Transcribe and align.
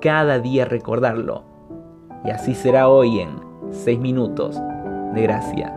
cada 0.00 0.38
día 0.38 0.64
recordarlo. 0.64 1.44
Y 2.24 2.30
así 2.30 2.54
será 2.54 2.88
hoy 2.88 3.20
en 3.20 3.40
6 3.70 3.98
minutos 3.98 4.60
de 5.14 5.22
gracia. 5.22 5.74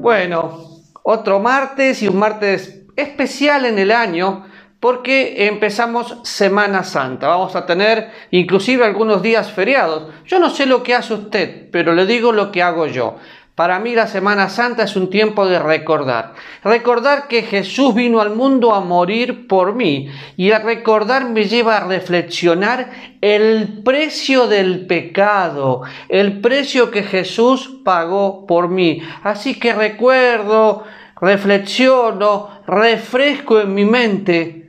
Bueno, 0.00 0.60
otro 1.02 1.40
martes 1.40 2.02
y 2.02 2.08
un 2.08 2.18
martes 2.18 2.84
especial 2.96 3.64
en 3.64 3.78
el 3.78 3.90
año 3.90 4.44
porque 4.84 5.46
empezamos 5.46 6.18
Semana 6.24 6.84
Santa. 6.84 7.28
Vamos 7.28 7.56
a 7.56 7.64
tener 7.64 8.10
inclusive 8.30 8.84
algunos 8.84 9.22
días 9.22 9.50
feriados. 9.50 10.12
Yo 10.26 10.38
no 10.38 10.50
sé 10.50 10.66
lo 10.66 10.82
que 10.82 10.94
hace 10.94 11.14
usted, 11.14 11.70
pero 11.70 11.94
le 11.94 12.04
digo 12.04 12.32
lo 12.32 12.52
que 12.52 12.62
hago 12.62 12.86
yo. 12.86 13.16
Para 13.54 13.78
mí 13.78 13.94
la 13.94 14.08
Semana 14.08 14.48
Santa 14.48 14.82
es 14.82 14.96
un 14.96 15.10
tiempo 15.10 15.46
de 15.46 15.60
recordar. 15.60 16.34
Recordar 16.64 17.28
que 17.28 17.42
Jesús 17.42 17.94
vino 17.94 18.20
al 18.20 18.34
mundo 18.34 18.74
a 18.74 18.80
morir 18.80 19.46
por 19.46 19.76
mí. 19.76 20.10
Y 20.36 20.50
al 20.50 20.64
recordar 20.64 21.30
me 21.30 21.44
lleva 21.44 21.76
a 21.76 21.86
reflexionar 21.86 22.90
el 23.20 23.82
precio 23.84 24.48
del 24.48 24.86
pecado, 24.86 25.82
el 26.08 26.40
precio 26.40 26.90
que 26.90 27.04
Jesús 27.04 27.80
pagó 27.84 28.44
por 28.44 28.68
mí. 28.68 29.00
Así 29.22 29.54
que 29.54 29.72
recuerdo, 29.72 30.82
reflexiono, 31.20 32.50
refresco 32.66 33.60
en 33.60 33.72
mi 33.72 33.84
mente 33.84 34.63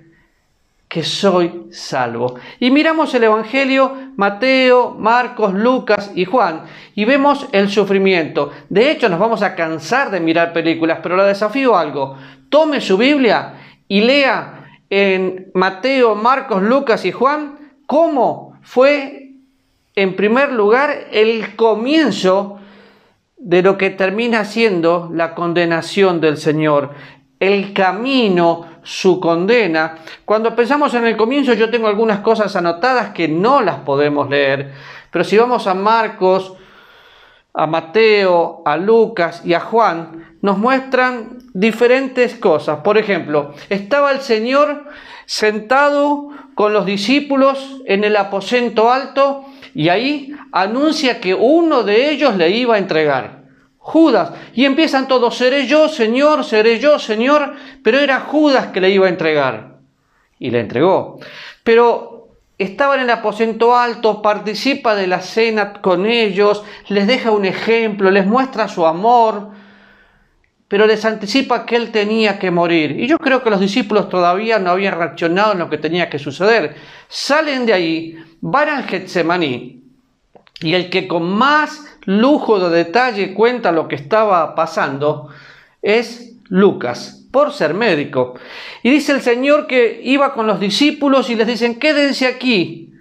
que 0.96 1.04
soy 1.04 1.66
salvo. 1.72 2.36
Y 2.58 2.72
miramos 2.72 3.14
el 3.14 3.26
Evangelio, 3.26 3.92
Mateo, 4.16 4.96
Marcos, 4.98 5.54
Lucas 5.54 6.14
y 6.16 6.24
Juan, 6.24 6.62
y 6.96 7.04
vemos 7.04 7.50
el 7.52 7.70
sufrimiento. 7.70 8.54
De 8.70 8.92
hecho, 8.92 9.10
nos 9.10 9.20
vamos 9.20 9.42
a 9.42 9.56
cansar 9.56 10.10
de 10.10 10.22
mirar 10.22 10.54
películas, 10.54 11.00
pero 11.04 11.18
le 11.18 11.26
desafío 11.26 11.76
algo. 11.76 12.16
Tome 12.48 12.80
su 12.80 12.98
Biblia 12.98 13.56
y 13.90 14.04
lea 14.04 14.80
en 14.90 15.52
Mateo, 15.54 16.16
Marcos, 16.16 16.64
Lucas 16.64 17.04
y 17.04 17.12
Juan 17.12 17.76
cómo 17.86 18.58
fue, 18.62 19.34
en 19.98 20.16
primer 20.16 20.54
lugar, 20.54 20.96
el 21.12 21.58
comienzo 21.58 22.60
de 23.36 23.62
lo 23.64 23.78
que 23.78 23.90
termina 23.90 24.46
siendo 24.46 25.10
la 25.14 25.36
condenación 25.36 26.22
del 26.22 26.38
Señor 26.38 26.94
el 27.40 27.74
camino, 27.74 28.66
su 28.86 29.20
condena. 29.20 29.98
Cuando 30.24 30.56
pensamos 30.56 30.94
en 30.94 31.06
el 31.06 31.18
comienzo, 31.18 31.54
yo 31.54 31.70
tengo 31.70 31.88
algunas 31.88 32.20
cosas 32.20 32.56
anotadas 32.56 33.10
que 33.10 33.28
no 33.28 33.62
las 33.62 33.80
podemos 33.80 34.30
leer, 34.30 34.72
pero 35.12 35.26
si 35.26 35.38
vamos 35.38 35.68
a 35.68 35.74
Marcos, 35.74 36.54
a 37.54 37.68
Mateo, 37.68 38.62
a 38.66 38.78
Lucas 38.78 39.42
y 39.44 39.54
a 39.54 39.60
Juan, 39.60 40.38
nos 40.42 40.58
muestran 40.58 41.40
diferentes 41.54 42.36
cosas. 42.36 42.80
Por 42.80 42.98
ejemplo, 42.98 43.54
estaba 43.70 44.12
el 44.12 44.22
Señor 44.22 44.86
sentado 45.26 46.30
con 46.54 46.72
los 46.74 46.86
discípulos 46.86 47.82
en 47.86 48.04
el 48.04 48.16
aposento 48.18 48.92
alto 48.92 49.46
y 49.74 49.90
ahí 49.90 50.36
anuncia 50.52 51.20
que 51.20 51.34
uno 51.34 51.84
de 51.84 52.12
ellos 52.12 52.36
le 52.36 52.52
iba 52.52 52.76
a 52.76 52.80
entregar. 52.80 53.45
Judas. 53.86 54.32
Y 54.56 54.66
empiezan 54.66 55.08
todos, 55.08 55.38
seré 55.38 55.68
yo, 55.68 55.88
Señor, 55.88 56.44
seré 56.44 56.80
yo, 56.80 56.98
Señor, 56.98 57.54
pero 57.84 58.00
era 58.00 58.22
Judas 58.22 58.68
que 58.74 58.82
le 58.82 58.90
iba 58.90 59.06
a 59.06 59.10
entregar. 59.10 59.78
Y 60.40 60.50
le 60.50 60.62
entregó. 60.62 61.20
Pero 61.64 62.30
estaba 62.58 62.96
en 62.96 63.02
el 63.02 63.10
aposento 63.12 63.78
alto, 63.78 64.24
participa 64.24 64.96
de 64.96 65.06
la 65.06 65.22
cena 65.22 65.74
con 65.84 66.08
ellos, 66.08 66.64
les 66.88 67.06
deja 67.06 67.30
un 67.30 67.46
ejemplo, 67.46 68.10
les 68.10 68.26
muestra 68.26 68.68
su 68.68 68.88
amor, 68.88 69.52
pero 70.68 70.88
les 70.88 71.06
anticipa 71.06 71.64
que 71.64 71.76
él 71.76 71.92
tenía 71.92 72.40
que 72.40 72.50
morir. 72.50 73.00
Y 73.00 73.06
yo 73.06 73.20
creo 73.20 73.44
que 73.44 73.52
los 73.52 73.60
discípulos 73.60 74.10
todavía 74.10 74.58
no 74.58 74.72
habían 74.72 74.98
reaccionado 74.98 75.54
en 75.54 75.60
lo 75.60 75.70
que 75.70 75.78
tenía 75.78 76.10
que 76.10 76.18
suceder. 76.18 76.76
Salen 77.08 77.68
de 77.68 77.74
ahí, 77.74 78.18
van 78.42 78.70
al 78.70 78.84
Getsemaní, 78.86 79.85
y 80.62 80.74
el 80.74 80.90
que 80.90 81.08
con 81.08 81.32
más 81.32 81.84
lujo 82.06 82.60
de 82.60 82.84
detalle 82.84 83.34
cuenta 83.34 83.72
lo 83.72 83.88
que 83.88 83.96
estaba 83.96 84.56
pasando 84.56 85.30
es 85.82 86.38
Lucas, 86.48 87.28
por 87.32 87.52
ser 87.52 87.74
médico. 87.74 88.36
Y 88.84 88.92
dice 88.92 89.12
el 89.12 89.22
Señor 89.22 89.68
que 89.68 90.00
iba 90.04 90.34
con 90.34 90.48
los 90.48 90.60
discípulos 90.60 91.30
y 91.30 91.36
les 91.36 91.48
dicen, 91.48 91.80
quédense 91.80 92.28
aquí, 92.28 92.94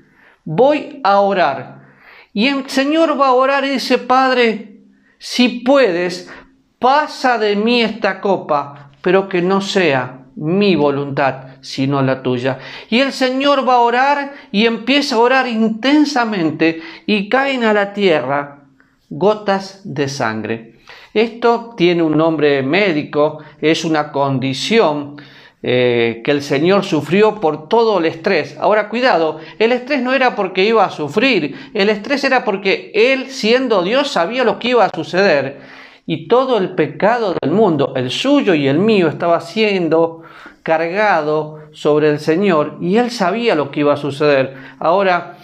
voy 0.44 1.00
a 1.04 1.20
orar. 1.20 1.84
Y 2.32 2.48
el 2.48 2.68
Señor 2.68 3.20
va 3.20 3.28
a 3.28 3.34
orar 3.34 3.64
y 3.64 3.70
dice, 3.70 3.98
Padre, 3.98 4.80
si 5.18 5.60
puedes, 5.60 6.30
pasa 6.78 7.38
de 7.38 7.56
mí 7.56 7.82
esta 7.82 8.20
copa, 8.20 8.90
pero 9.00 9.28
que 9.28 9.40
no 9.40 9.60
sea 9.60 10.23
mi 10.36 10.76
voluntad, 10.76 11.56
sino 11.60 12.02
la 12.02 12.22
tuya. 12.22 12.58
Y 12.90 13.00
el 13.00 13.12
Señor 13.12 13.68
va 13.68 13.74
a 13.74 13.80
orar 13.80 14.34
y 14.52 14.66
empieza 14.66 15.16
a 15.16 15.20
orar 15.20 15.46
intensamente 15.46 16.82
y 17.06 17.28
caen 17.28 17.64
a 17.64 17.72
la 17.72 17.92
tierra 17.92 18.64
gotas 19.10 19.80
de 19.84 20.08
sangre. 20.08 20.74
Esto 21.12 21.74
tiene 21.76 22.02
un 22.02 22.16
nombre 22.16 22.62
médico, 22.62 23.38
es 23.60 23.84
una 23.84 24.10
condición 24.10 25.16
eh, 25.62 26.20
que 26.24 26.30
el 26.32 26.42
Señor 26.42 26.84
sufrió 26.84 27.40
por 27.40 27.68
todo 27.68 27.98
el 27.98 28.06
estrés. 28.06 28.56
Ahora, 28.58 28.88
cuidado, 28.88 29.38
el 29.58 29.72
estrés 29.72 30.02
no 30.02 30.12
era 30.12 30.34
porque 30.34 30.64
iba 30.64 30.84
a 30.84 30.90
sufrir, 30.90 31.56
el 31.72 31.88
estrés 31.88 32.24
era 32.24 32.44
porque 32.44 32.90
Él, 32.94 33.30
siendo 33.30 33.82
Dios, 33.82 34.10
sabía 34.10 34.44
lo 34.44 34.58
que 34.58 34.68
iba 34.68 34.84
a 34.84 34.90
suceder. 34.94 35.60
Y 36.06 36.28
todo 36.28 36.58
el 36.58 36.74
pecado 36.74 37.34
del 37.40 37.50
mundo, 37.50 37.94
el 37.96 38.10
suyo 38.10 38.54
y 38.54 38.68
el 38.68 38.78
mío, 38.78 39.08
estaba 39.08 39.40
siendo 39.40 40.22
cargado 40.62 41.60
sobre 41.72 42.10
el 42.10 42.18
Señor 42.18 42.78
y 42.80 42.96
Él 42.96 43.10
sabía 43.10 43.54
lo 43.54 43.70
que 43.70 43.80
iba 43.80 43.94
a 43.94 43.98
suceder. 43.98 44.56
Ahora, 44.78 45.38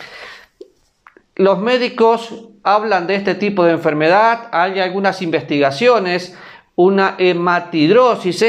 los 1.37 1.59
médicos 1.61 2.49
hablan 2.63 3.07
de 3.07 3.15
este 3.15 3.35
tipo 3.35 3.65
de 3.65 3.73
enfermedad, 3.73 4.49
hay 4.53 4.81
algunas 4.81 5.23
investigaciones, 5.23 6.37
una 6.77 7.15
hematidrosis, 7.19 8.45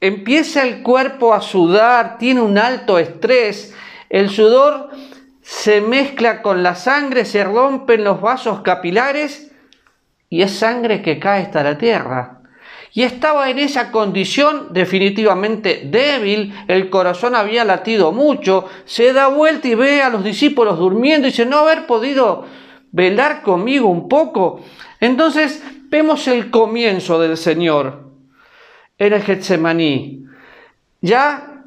empieza 0.00 0.62
el 0.62 0.82
cuerpo 0.82 1.34
a 1.34 1.40
sudar, 1.40 2.18
tiene 2.18 2.40
un 2.40 2.58
alto 2.58 2.98
estrés, 2.98 3.74
el 4.08 4.30
sudor 4.30 4.90
se 5.42 5.80
mezcla 5.80 6.42
con 6.42 6.62
la 6.62 6.74
sangre, 6.74 7.24
se 7.24 7.44
rompen 7.44 8.04
los 8.04 8.20
vasos 8.20 8.60
capilares 8.60 9.45
y 10.28 10.42
es 10.42 10.52
sangre 10.52 11.02
que 11.02 11.18
cae 11.18 11.42
hasta 11.42 11.62
la 11.62 11.78
tierra. 11.78 12.40
Y 12.92 13.02
estaba 13.02 13.50
en 13.50 13.58
esa 13.58 13.92
condición 13.92 14.68
definitivamente 14.70 15.82
débil, 15.84 16.54
el 16.66 16.88
corazón 16.88 17.34
había 17.34 17.64
latido 17.64 18.10
mucho, 18.10 18.66
se 18.86 19.12
da 19.12 19.28
vuelta 19.28 19.68
y 19.68 19.74
ve 19.74 20.02
a 20.02 20.08
los 20.08 20.24
discípulos 20.24 20.78
durmiendo 20.78 21.28
y 21.28 21.30
dice, 21.30 21.44
no 21.44 21.58
haber 21.58 21.86
podido 21.86 22.46
velar 22.92 23.42
conmigo 23.42 23.88
un 23.88 24.08
poco. 24.08 24.62
Entonces 25.00 25.62
vemos 25.90 26.26
el 26.26 26.50
comienzo 26.50 27.20
del 27.20 27.36
Señor 27.36 28.10
en 28.96 29.12
el 29.12 29.22
Getsemaní. 29.22 30.24
Ya 31.02 31.62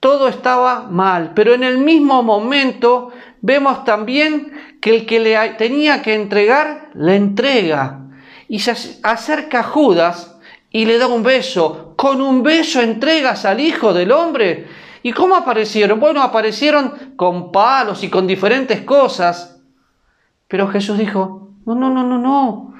todo 0.00 0.28
estaba 0.28 0.88
mal, 0.90 1.32
pero 1.34 1.54
en 1.54 1.62
el 1.62 1.78
mismo 1.78 2.22
momento 2.22 3.12
vemos 3.44 3.84
también 3.84 4.52
que 4.80 4.96
el 4.96 5.06
que 5.06 5.20
le 5.20 5.36
tenía 5.58 6.00
que 6.00 6.14
entregar, 6.14 6.88
le 6.94 7.14
entrega. 7.14 8.00
Y 8.48 8.60
se 8.60 8.74
acerca 9.02 9.60
a 9.60 9.64
Judas 9.64 10.38
y 10.70 10.86
le 10.86 10.96
da 10.96 11.08
un 11.08 11.22
beso. 11.22 11.92
Con 11.96 12.22
un 12.22 12.42
beso 12.42 12.80
entregas 12.80 13.44
al 13.44 13.60
Hijo 13.60 13.92
del 13.92 14.12
Hombre. 14.12 14.66
¿Y 15.02 15.12
cómo 15.12 15.36
aparecieron? 15.36 16.00
Bueno, 16.00 16.22
aparecieron 16.22 17.12
con 17.16 17.52
palos 17.52 18.02
y 18.02 18.08
con 18.08 18.26
diferentes 18.26 18.80
cosas. 18.80 19.60
Pero 20.48 20.68
Jesús 20.68 20.96
dijo, 20.96 21.50
no, 21.66 21.74
no, 21.74 21.90
no, 21.90 22.02
no, 22.02 22.18
no. 22.18 22.74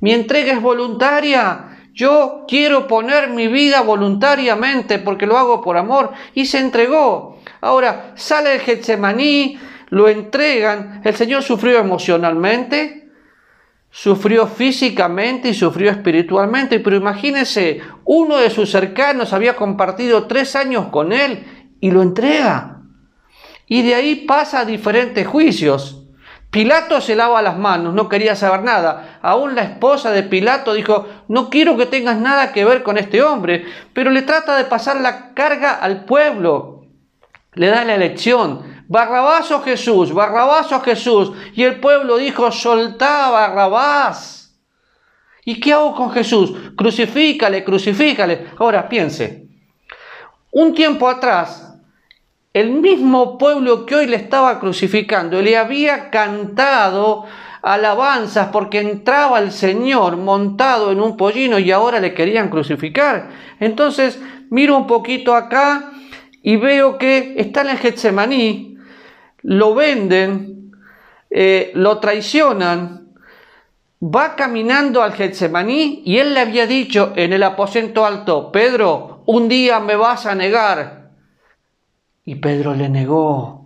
Mi 0.00 0.12
entrega 0.12 0.52
es 0.52 0.60
voluntaria. 0.60 1.78
Yo 1.94 2.46
quiero 2.48 2.88
poner 2.88 3.30
mi 3.30 3.46
vida 3.46 3.82
voluntariamente 3.82 4.98
porque 4.98 5.26
lo 5.26 5.38
hago 5.38 5.60
por 5.60 5.76
amor. 5.76 6.10
Y 6.34 6.46
se 6.46 6.58
entregó. 6.58 7.38
Ahora 7.60 8.12
sale 8.16 8.54
el 8.54 8.60
Getsemaní, 8.60 9.58
lo 9.90 10.08
entregan. 10.08 11.02
El 11.04 11.14
Señor 11.14 11.42
sufrió 11.42 11.78
emocionalmente, 11.78 13.10
sufrió 13.90 14.46
físicamente 14.46 15.50
y 15.50 15.54
sufrió 15.54 15.90
espiritualmente. 15.90 16.80
Pero 16.80 16.96
imagínense, 16.96 17.82
uno 18.04 18.36
de 18.38 18.50
sus 18.50 18.70
cercanos 18.70 19.32
había 19.32 19.56
compartido 19.56 20.26
tres 20.26 20.56
años 20.56 20.86
con 20.86 21.12
él 21.12 21.44
y 21.80 21.90
lo 21.90 22.02
entrega. 22.02 22.78
y 23.72 23.82
de 23.82 23.94
ahí 23.94 24.16
pasa 24.26 24.60
a 24.60 24.64
diferentes 24.64 25.24
juicios. 25.28 26.00
Pilato 26.50 27.00
se 27.00 27.14
lava 27.14 27.40
las 27.40 27.56
manos, 27.56 27.94
no 27.94 28.08
quería 28.08 28.34
saber 28.34 28.64
nada. 28.64 29.20
Aún 29.22 29.54
la 29.54 29.62
esposa 29.62 30.10
de 30.10 30.24
Pilato 30.24 30.74
dijo, 30.74 31.06
no 31.28 31.48
quiero 31.48 31.76
que 31.76 31.86
tengas 31.86 32.18
nada 32.18 32.52
que 32.52 32.64
ver 32.64 32.82
con 32.82 32.98
este 32.98 33.22
hombre, 33.22 33.64
pero 33.92 34.10
le 34.10 34.22
trata 34.22 34.56
de 34.56 34.64
pasar 34.64 35.00
la 35.00 35.32
carga 35.34 35.74
al 35.74 36.04
pueblo. 36.04 36.86
Le 37.54 37.68
da 37.68 37.84
la 37.84 37.94
elección, 37.94 38.62
Barrabás 38.90 39.48
o 39.52 39.62
Jesús, 39.62 40.12
Barrabás 40.12 40.72
o 40.72 40.80
Jesús. 40.80 41.30
Y 41.54 41.62
el 41.62 41.78
pueblo 41.78 42.16
dijo, 42.16 42.50
soltá 42.50 43.30
Barrabás. 43.30 44.58
¿Y 45.44 45.60
qué 45.60 45.72
hago 45.72 45.94
con 45.94 46.10
Jesús? 46.10 46.52
Crucifícale, 46.76 47.62
crucifícale. 47.62 48.48
Ahora 48.58 48.88
piense, 48.88 49.46
un 50.50 50.74
tiempo 50.74 51.08
atrás 51.08 51.70
el 52.52 52.72
mismo 52.72 53.38
pueblo 53.38 53.86
que 53.86 53.94
hoy 53.94 54.06
le 54.06 54.16
estaba 54.16 54.58
crucificando 54.58 55.40
le 55.40 55.56
había 55.56 56.10
cantado 56.10 57.26
alabanzas 57.62 58.48
porque 58.48 58.80
entraba 58.80 59.38
el 59.38 59.52
Señor 59.52 60.16
montado 60.16 60.90
en 60.90 61.00
un 61.00 61.16
pollino 61.16 61.60
y 61.60 61.70
ahora 61.70 62.00
le 62.00 62.12
querían 62.12 62.48
crucificar. 62.48 63.30
Entonces 63.60 64.20
miro 64.50 64.76
un 64.76 64.88
poquito 64.88 65.36
acá 65.36 65.92
y 66.42 66.56
veo 66.56 66.98
que 66.98 67.34
está 67.36 67.60
en 67.62 67.76
Getsemaní, 67.76 68.69
lo 69.42 69.74
venden, 69.74 70.72
eh, 71.30 71.72
lo 71.74 71.98
traicionan, 71.98 73.08
va 74.02 74.34
caminando 74.34 75.02
al 75.02 75.12
Getsemaní 75.12 76.02
y 76.04 76.18
él 76.18 76.34
le 76.34 76.40
había 76.40 76.66
dicho 76.66 77.12
en 77.16 77.32
el 77.32 77.42
aposento 77.42 78.04
alto, 78.04 78.50
Pedro, 78.50 79.22
un 79.26 79.48
día 79.48 79.80
me 79.80 79.96
vas 79.96 80.26
a 80.26 80.34
negar. 80.34 81.10
Y 82.24 82.36
Pedro 82.36 82.74
le 82.74 82.88
negó. 82.88 83.59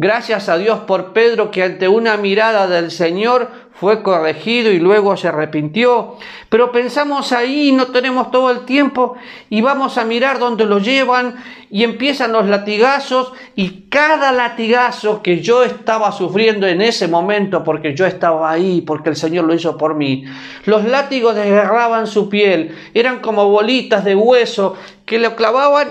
Gracias 0.00 0.48
a 0.48 0.56
Dios 0.56 0.78
por 0.86 1.12
Pedro 1.12 1.50
que 1.50 1.64
ante 1.64 1.88
una 1.88 2.16
mirada 2.16 2.68
del 2.68 2.92
Señor 2.92 3.50
fue 3.72 4.04
corregido 4.04 4.70
y 4.70 4.78
luego 4.78 5.16
se 5.16 5.26
arrepintió. 5.26 6.14
Pero 6.48 6.70
pensamos 6.70 7.32
ahí, 7.32 7.72
no 7.72 7.88
tenemos 7.88 8.30
todo 8.30 8.52
el 8.52 8.64
tiempo 8.64 9.16
y 9.50 9.60
vamos 9.60 9.98
a 9.98 10.04
mirar 10.04 10.38
dónde 10.38 10.66
lo 10.66 10.78
llevan 10.78 11.34
y 11.68 11.82
empiezan 11.82 12.30
los 12.30 12.46
latigazos 12.46 13.32
y 13.56 13.88
cada 13.88 14.30
latigazo 14.30 15.20
que 15.20 15.40
yo 15.40 15.64
estaba 15.64 16.12
sufriendo 16.12 16.68
en 16.68 16.80
ese 16.80 17.08
momento 17.08 17.64
porque 17.64 17.96
yo 17.96 18.06
estaba 18.06 18.52
ahí, 18.52 18.82
porque 18.82 19.10
el 19.10 19.16
Señor 19.16 19.46
lo 19.46 19.54
hizo 19.54 19.76
por 19.76 19.96
mí, 19.96 20.24
los 20.64 20.84
látigos 20.84 21.34
desgarraban 21.34 22.06
su 22.06 22.28
piel, 22.28 22.76
eran 22.94 23.18
como 23.18 23.48
bolitas 23.48 24.04
de 24.04 24.14
hueso 24.14 24.76
que 25.04 25.18
lo 25.18 25.34
clavaban 25.34 25.88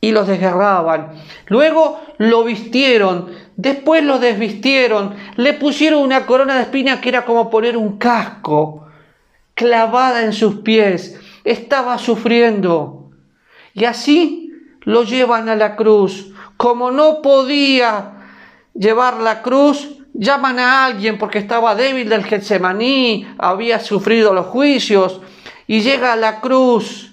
y 0.00 0.12
los 0.12 0.26
desgarraban. 0.26 1.12
Luego 1.46 2.00
lo 2.18 2.44
vistieron, 2.44 3.30
después 3.60 4.02
lo 4.02 4.18
desvistieron, 4.18 5.14
le 5.36 5.52
pusieron 5.54 6.02
una 6.02 6.26
corona 6.26 6.56
de 6.56 6.62
espinas 6.62 7.00
que 7.00 7.10
era 7.10 7.24
como 7.24 7.50
poner 7.50 7.76
un 7.76 7.98
casco 7.98 8.86
clavada 9.54 10.24
en 10.24 10.32
sus 10.32 10.56
pies. 10.56 11.20
Estaba 11.44 11.98
sufriendo. 11.98 13.10
Y 13.74 13.84
así 13.84 14.52
lo 14.82 15.04
llevan 15.04 15.48
a 15.48 15.56
la 15.56 15.76
cruz. 15.76 16.32
Como 16.56 16.90
no 16.90 17.22
podía 17.22 18.12
llevar 18.74 19.18
la 19.18 19.42
cruz, 19.42 19.98
llaman 20.14 20.58
a 20.58 20.86
alguien 20.86 21.18
porque 21.18 21.38
estaba 21.38 21.74
débil 21.74 22.08
del 22.08 22.24
Getsemaní, 22.24 23.26
había 23.38 23.80
sufrido 23.80 24.32
los 24.32 24.46
juicios, 24.46 25.20
y 25.66 25.82
llega 25.82 26.12
a 26.12 26.16
la 26.16 26.40
cruz, 26.40 27.12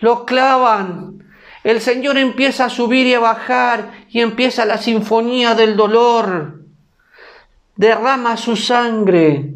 lo 0.00 0.24
clavan, 0.26 1.21
el 1.64 1.80
Señor 1.80 2.18
empieza 2.18 2.66
a 2.66 2.70
subir 2.70 3.06
y 3.06 3.14
a 3.14 3.20
bajar 3.20 3.92
y 4.08 4.20
empieza 4.20 4.64
la 4.64 4.78
sinfonía 4.78 5.54
del 5.54 5.76
dolor. 5.76 6.62
Derrama 7.76 8.36
su 8.36 8.56
sangre. 8.56 9.54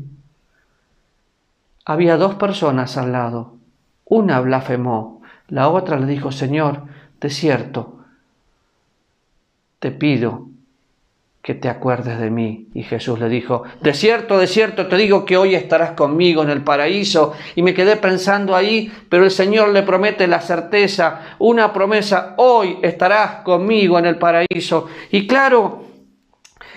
Había 1.85 2.17
dos 2.17 2.37
personas 2.37 2.97
al 2.97 3.12
lado. 3.12 3.56
Una 4.05 4.41
blasfemó, 4.41 5.23
la 5.49 5.69
otra 5.69 5.99
le 5.99 6.06
dijo, 6.06 6.31
Señor, 6.31 6.85
de 7.20 7.31
cierto, 7.31 8.05
te 9.81 9.91
pido 9.91 10.49
que 11.46 11.54
te 11.54 11.69
acuerdes 11.69 12.19
de 12.19 12.28
mí. 12.28 12.66
Y 12.75 12.82
Jesús 12.82 13.20
le 13.20 13.28
dijo, 13.28 13.62
de 13.81 13.94
cierto, 13.94 14.37
de 14.37 14.48
cierto, 14.48 14.88
te 14.88 14.96
digo 14.96 15.25
que 15.25 15.37
hoy 15.37 15.54
estarás 15.54 15.93
conmigo 15.93 16.43
en 16.43 16.50
el 16.50 16.64
paraíso. 16.64 17.34
Y 17.54 17.62
me 17.62 17.72
quedé 17.72 17.94
pensando 17.94 18.56
ahí, 18.56 18.93
pero 19.08 19.22
el 19.22 19.31
Señor 19.31 19.69
le 19.69 19.84
promete 19.84 20.26
la 20.26 20.40
certeza, 20.40 21.37
una 21.38 21.72
promesa, 21.72 22.34
hoy 22.38 22.78
estarás 22.82 23.44
conmigo 23.44 23.96
en 23.96 24.06
el 24.06 24.19
paraíso. 24.19 24.88
Y 25.12 25.28
claro 25.28 25.84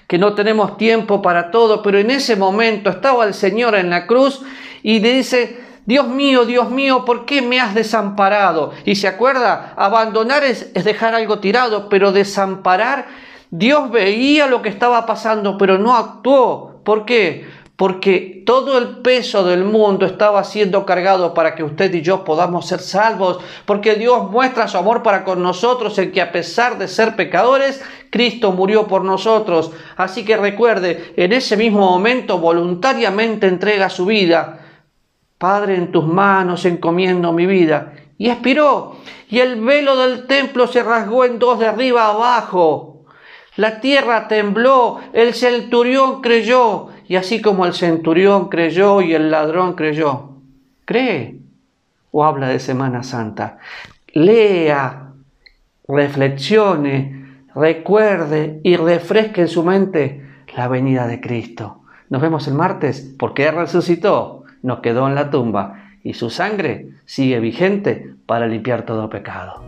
que 0.06 0.19
no 0.19 0.36
tenemos 0.36 0.77
tiempo 0.77 1.19
para 1.19 1.50
todo, 1.50 1.81
pero 1.81 1.98
en 1.98 2.12
ese 2.12 2.36
momento 2.36 2.92
estaba 2.92 3.25
el 3.25 3.33
Señor 3.33 3.74
en 3.74 3.89
la 3.89 4.06
cruz 4.06 4.44
y 4.83 5.00
le 5.00 5.13
dice, 5.15 5.62
Dios 5.88 6.07
mío, 6.07 6.45
Dios 6.45 6.69
mío, 6.69 7.06
¿por 7.06 7.25
qué 7.25 7.42
me 7.42 7.60
has 7.60 7.74
desamparado? 7.74 8.74
Y 8.86 8.98
se 8.98 9.07
acuerda, 9.07 9.74
abandonar 9.77 10.44
es, 10.44 10.69
es 10.75 10.83
dejar 10.83 11.15
algo 11.15 11.39
tirado, 11.39 11.89
pero 11.89 12.12
desamparar 12.12 13.07
Dios 13.51 13.90
veía 13.90 14.48
lo 14.48 14.62
que 14.62 14.69
estaba 14.69 15.06
pasando, 15.06 15.57
pero 15.57 15.78
no 15.78 15.96
actuó. 15.96 16.81
¿Por 16.84 17.06
qué? 17.06 17.48
Porque 17.75 18.44
todo 18.46 18.78
el 18.78 18.98
peso 18.98 19.44
del 19.44 19.63
mundo 19.63 20.06
estaba 20.06 20.44
siendo 20.44 20.86
cargado 20.86 21.34
para 21.34 21.56
que 21.56 21.63
usted 21.63 21.94
y 21.94 22.01
yo 22.01 22.24
podamos 22.24 22.68
ser 22.68 22.80
salvos. 22.80 23.40
Porque 23.66 23.96
Dios 23.96 24.30
muestra 24.30 24.68
su 24.68 24.78
amor 24.78 25.01
para 25.01 25.24
con 25.24 25.42
nosotros 25.42 25.98
en 25.98 26.12
que 26.12 26.22
a 26.22 26.31
pesar 26.31 26.78
de 26.78 26.88
ser 26.88 27.16
pecadores, 27.16 27.81
Cristo 28.10 28.51
murió 28.51 28.86
por 28.86 29.04
nosotros. 29.04 29.72
Así 29.96 30.25
que 30.25 30.36
recuerde, 30.36 31.13
en 31.16 31.31
ese 31.31 31.57
mismo 31.57 31.90
momento 31.90 32.38
voluntariamente 32.38 33.48
entrega 33.48 33.90
su 33.90 34.06
vida. 34.06 34.60
Padre, 35.38 35.75
en 35.75 35.92
tus 35.92 36.06
manos 36.06 36.66
encomiendo 36.66 37.31
mi 37.31 37.46
vida. 37.46 37.94
Y 38.18 38.30
expiró. 38.30 38.98
Y 39.30 39.40
el 39.40 39.62
velo 39.62 39.96
del 39.96 40.28
templo 40.28 40.68
se 40.68 40.84
rasgó 40.84 41.24
en 41.24 41.40
dos 41.40 41.60
de 41.60 41.68
arriba 41.68 42.10
abajo. 42.10 42.88
La 43.60 43.82
tierra 43.82 44.30
tembló, 44.30 45.02
el 45.12 45.34
centurión 45.34 46.22
creyó, 46.22 46.88
y 47.10 47.18
así 47.18 47.42
como 47.42 47.66
el 47.66 47.74
centurión 47.74 48.48
creyó 48.48 49.02
y 49.02 49.14
el 49.14 49.32
ladrón 49.32 49.74
creyó. 49.74 50.30
¿Cree? 50.86 51.42
O 52.12 52.24
habla 52.24 52.48
de 52.48 52.60
Semana 52.60 53.04
Santa. 53.04 53.58
Lea, 54.14 55.12
reflexione, 55.89 57.42
recuerde 57.54 58.62
y 58.63 58.78
refresque 58.78 59.42
en 59.42 59.50
su 59.50 59.66
mente 59.66 60.25
la 60.56 60.70
venida 60.70 61.06
de 61.06 61.20
Cristo. 61.20 61.82
Nos 62.10 62.22
vemos 62.22 62.48
el 62.48 62.54
martes 62.54 63.13
porque 63.20 63.46
Él 63.46 63.56
resucitó, 63.56 64.46
nos 64.63 64.80
quedó 64.80 65.06
en 65.10 65.16
la 65.16 65.32
tumba 65.32 65.89
y 66.01 66.13
su 66.13 66.30
sangre 66.30 66.92
sigue 67.06 67.42
vigente 67.42 68.13
para 68.25 68.48
limpiar 68.48 68.84
todo 68.84 69.10
pecado. 69.10 69.62